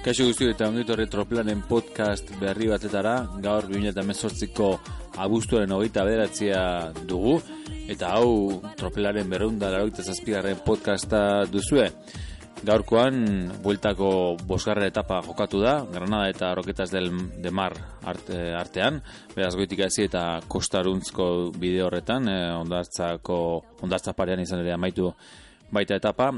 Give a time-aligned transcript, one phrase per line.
[0.00, 4.68] Kaixo guzti eta ongitorri troplanen podcast berri batetara, gaur 2018ko
[5.20, 6.62] abuztuaren hogeita bederatzia
[7.10, 7.34] dugu,
[7.92, 11.84] eta hau tropelaren berreunda laroita zazpigarren podcasta duzue.
[12.64, 13.20] Gaurkoan,
[13.60, 14.08] bueltako
[14.48, 19.02] bosgarra etapa jokatu da, Granada eta Roketas del de Mar arte, artean,
[19.36, 21.28] beraz goitik hazi eta kostaruntzko
[21.60, 23.38] bideo horretan, eh, ondartzako,
[23.84, 25.12] ondartza parean izan ere amaitu
[25.72, 26.30] baita etapa.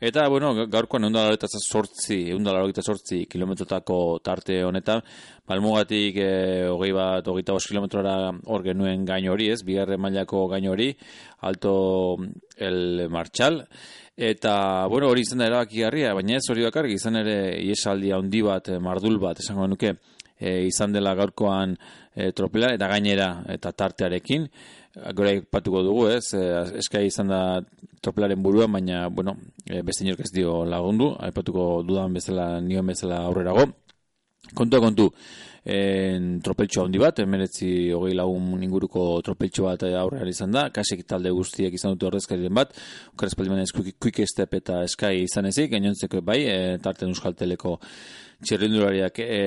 [0.00, 2.46] Eta, bueno, gaurkoan egun eta sortzi, egun
[2.82, 5.02] sortzi kilometrotako tarte honetan,
[5.46, 6.30] balmugatik e,
[6.68, 10.94] hogei bat, hogeita bos kilometrora hor genuen gain hori, ez, bigarre mailako gain hori,
[11.42, 12.16] alto
[12.56, 13.64] el martxal,
[14.16, 18.40] Eta, bueno, hori izan da erabaki garria, baina ez hori bakar, izan ere iesaldi handi
[18.40, 19.92] bat, eh, mardul bat, esango nuke,
[20.40, 21.74] e, izan dela gaurkoan
[22.14, 24.48] e, tropela, eta gainera, eta tartearekin,
[25.14, 26.44] gora patuko dugu, ez, e,
[26.80, 27.40] eskai izan da
[28.00, 33.20] tropelaren buruan, baina, bueno, e, beste inork ez dio lagundu, aipatuko dudan bezala, nion bezala
[33.28, 33.68] aurrerago.
[34.54, 35.10] Kontu, kontu,
[35.66, 41.32] en tropeltxo handi bat, emeretzi hogei lagun inguruko tropeltxo bat aurrean izan da, kasik talde
[41.34, 42.70] guztiak izan dute horrezkari bat,
[43.16, 47.74] okar espaldi manez quick step eta sky izan ezik, gainontzeko bai, e, tarten euskalteleko
[48.46, 49.42] txirrindulariak e,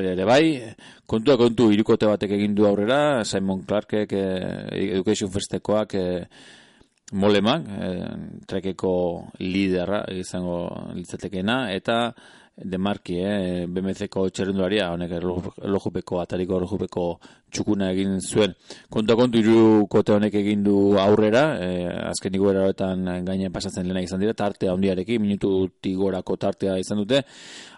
[0.00, 0.44] ere bai,
[1.06, 6.24] kontua kontu irukote batek egin du aurrera, Simon Clarkek, e, Education Firstekoak, e,
[7.12, 7.90] molemak, e,
[8.48, 8.94] trekeko
[9.40, 12.14] liderra izango litzatekena, eta
[12.56, 17.06] de Marki, eh, BMC-ko txerrendularia, honek erlojupeko, atariko erlojupeko
[17.54, 18.54] txukuna egin zuen.
[18.90, 24.20] Konta kontu iru honek egin du aurrera, eh, azken niko eraretan gaine pasatzen lehena izan
[24.20, 27.22] dira, tartea ondiarekin, minutu tigorako tartea izan dute,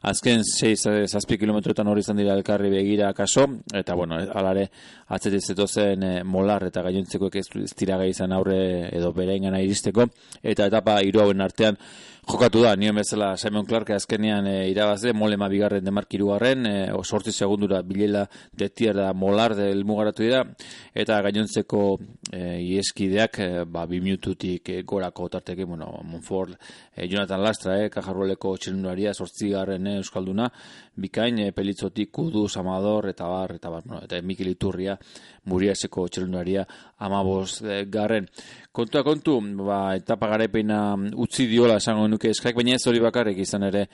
[0.03, 4.69] azken 6-6 kilometroetan hori izan dira elkarri begira kaso, eta bueno, alare,
[5.09, 10.09] atzetik zetozen e, molar eta gainontzeko ez dira izan aurre edo bere ingana iristeko,
[10.43, 11.77] eta etapa iru hauen artean,
[12.27, 16.73] Jokatu da, nio bezala Simon Clark azkenean e, irabazde, molema bigarren demarkirugarren, e,
[17.07, 20.43] sortzi segundura bilela detier da molar del mugaratu dira,
[20.95, 21.83] eta gainontzeko
[22.33, 26.57] e, ieskideak, e, ba, bi minututik e, gorako tarteke, bueno, Monfort,
[26.95, 30.49] e, Jonathan Lastra, e, kajarroleko txelundaria, sortzi garren e, Euskalduna,
[30.97, 34.99] bikain, e, pelitzotik, kudu, samador, eta bar, eta bar, bueno, eta Mikel Iturria,
[35.47, 36.67] muriaseko txelundaria,
[36.99, 38.29] amabos e, garren.
[38.77, 40.81] Kontua kontu, ba, etapa garaipena
[41.17, 43.87] utzi diola esango nuke eskak, baina ez hori bakarrik izan ere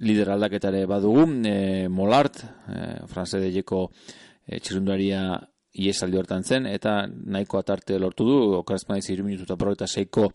[0.00, 3.88] lider aldaketare badugu, e, Molart, e, deieko
[4.50, 5.22] e, txirundaria
[5.70, 9.86] iesaldi hortan zen, eta nahiko atarte lortu du, okarazpan ez iru minutu eta pro eta
[9.86, 10.26] seiko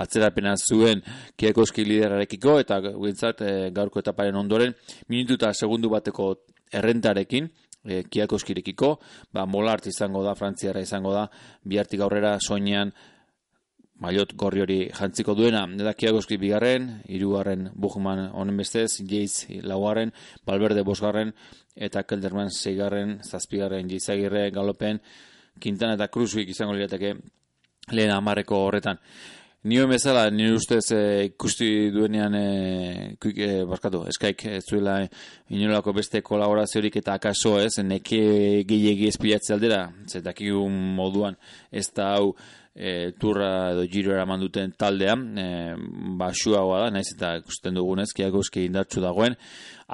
[0.00, 1.02] atzerapena zuen
[1.36, 4.72] kiakoski liderarekiko, eta guintzat e, gaurko etaparen ondoren,
[5.12, 6.32] minutu eta segundu bateko
[6.72, 7.50] errentarekin,
[7.84, 8.94] e, kiakoskirekiko,
[9.36, 11.26] ba, molart izango da, frantziara izango da,
[11.64, 12.94] bihartik aurrera soinean
[14.00, 20.14] Maiot gorri hori jantziko duena, da kiagoski bigarren, irugarren Buchman honen bestez, Jeiz laugarren,
[20.48, 21.34] Balberde bosgarren,
[21.76, 25.02] eta Kelderman zeigarren, zazpigarren, Jeizagirre, Galopen,
[25.60, 27.12] Quintana eta Cruzwick izango lirateke
[27.92, 29.02] lehen amarreko horretan.
[29.68, 35.10] Nio bezala, nire ustez e, ikusti duenean, e, kuik, e, barkatu, eskaik, ez zuela e,
[35.52, 38.22] inolako beste kolaboraziorik eta akaso ez, neke
[38.64, 41.36] gehiagi espilatze aldera, zetakigun moduan,
[41.68, 42.32] ez da hau,
[42.80, 45.48] e, turra edo giro eraman duten taldean, e,
[46.20, 49.36] basuagoa da, naiz eta ikusten dugunez, kiakoski indartsu dagoen,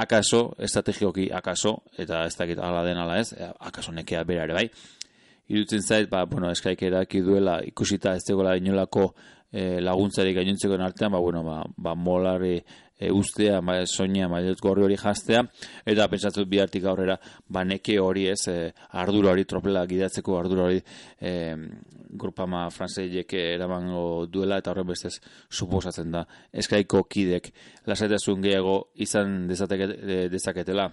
[0.07, 4.59] akaso, estrategioki akaso, eta ez dakit ala den ala ez, e, akaso nekea bera ere
[4.61, 4.69] bai,
[5.49, 9.12] irutzen zait, ba, bueno, eskaik eraki duela ikusita ez degoela inolako
[9.51, 12.59] e, laguntzari gainontzeko artean, ba, bueno, ba, ba molari
[12.99, 15.45] e, ustea, ba, soña, maiot gorri hori jastea,
[15.87, 17.19] eta pentsatzen bihartik aurrera,
[17.49, 20.83] ba, neke hori ez, e, ardura hori, tropela gidatzeko ardura hori,
[21.21, 21.55] e,
[22.17, 25.19] grupama franzeiek eramango duela, eta horren bestez,
[25.51, 27.53] suposatzen da, eskaiko kidek,
[27.87, 30.91] lasaitasun gehiago izan dezaketela,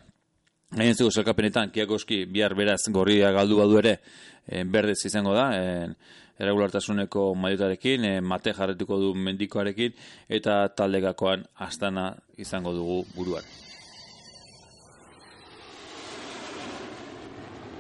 [0.74, 3.92] Gainentzeko zelkapenetan, kiakoski bihar beraz gorria galdu badu ere,
[4.48, 9.94] e, berdez izango da, e, erregulartasuneko maiotarekin, e, mate jarretuko du mendikoarekin,
[10.34, 12.08] eta taldegakoan astana
[12.42, 13.46] izango dugu buruan.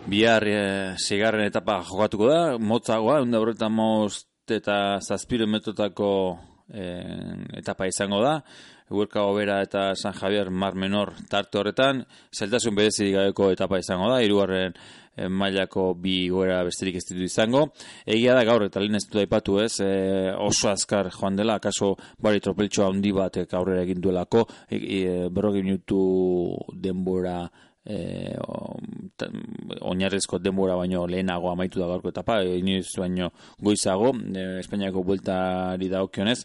[0.05, 0.59] Bihar e,
[1.01, 6.11] zigarren etapa jokatuko da, motzagoa, unda horretan most eta zazpiro metotako
[6.69, 6.85] e,
[7.57, 8.37] etapa izango da,
[8.93, 14.19] Eguerka Gobera eta San Javier Mar Menor tarte horretan, zeltasun berezirik gabeko etapa izango da,
[14.21, 14.75] irugarren
[15.15, 17.65] e, mailako bi goera besterik ez ditu izango.
[18.05, 19.89] Egia da gaur eta lehen ez dut aipatu ez, e,
[20.37, 25.29] oso azkar joan dela, akaso bari tropeltxoa handi bat aurrera egin duelako, e, e,
[25.63, 26.03] minutu
[26.73, 27.39] denbora
[27.85, 28.37] e,
[29.81, 33.29] oinarrezko denbora baino lehenago amaitu da gaurko etapa, inoiz baino
[33.61, 36.39] goizago, e, Espainiako bueltari da okionez,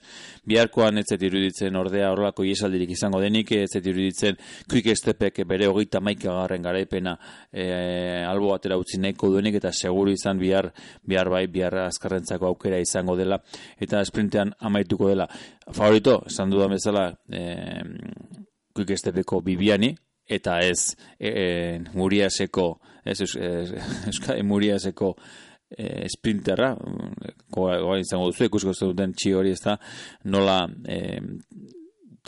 [0.49, 4.39] biharkoan ez zet iruditzen ordea horrelako iesaldirik izango denik, ez zet iruditzen
[4.71, 7.17] quick stepek bere hogeita maika garren garaipena
[7.53, 7.69] e,
[8.25, 10.73] albo atera utzi nahiko duenik, eta seguru izan bihar,
[11.07, 13.41] bihar bai, bihar azkarrentzako aukera izango dela,
[13.79, 15.29] eta sprintean amaituko dela.
[15.73, 17.83] Favorito, esan dudan bezala, e,
[18.75, 19.95] quick stepeko bibiani,
[20.29, 21.45] eta ez e, e,
[21.95, 22.69] Muriaseko
[23.05, 25.15] ez Euskadi Muriaseko
[25.71, 26.75] e, sprinterra
[27.51, 29.79] goa izango duzu ikusko duten txi hori ez da
[30.25, 31.19] nola e,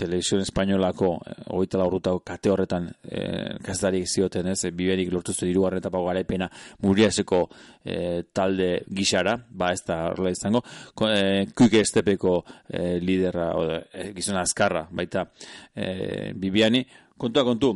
[0.00, 1.10] televisión espainolako
[1.52, 3.24] hogeita laurrutako kate horretan e,
[3.64, 6.48] kastarik zioten ez, e, biberik lortu zuen irugarren etapa garaipena
[6.86, 7.42] Muriaseko
[7.84, 10.64] e, talde gixara, ba ez da horrela izango,
[11.04, 12.38] e, kuike estepeko
[12.68, 15.26] e, liderra, o, e, gizona azkarra, baita
[15.74, 16.84] e, Bibiani,
[17.20, 17.74] kontua kontu,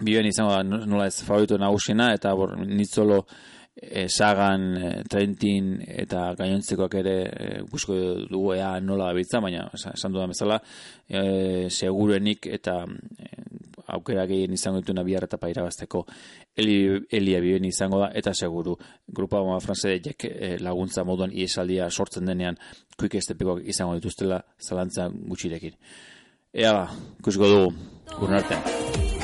[0.00, 3.22] biben izango da nola ez favorito nagusiena eta bor, nitzolo
[3.76, 7.50] e, sagan, e, trentin eta gainontzekoak ere e,
[8.30, 10.60] dugu ea nola da bitza, baina esan dudan bezala
[11.08, 13.30] e, segurenik eta e,
[13.86, 16.04] aukera gehien izango dituna bihar eta paira bazteko
[16.56, 18.78] Eli, Elia biben izango da eta seguru.
[19.06, 22.56] Grupa Goma Franze e, laguntza moduan iesaldia sortzen denean
[22.96, 25.76] kuik estepikoak izango dituztela zalantza gutxirekin.
[26.56, 26.86] Ea,
[27.22, 27.74] kusiko dugu,
[28.16, 29.15] gurnartean.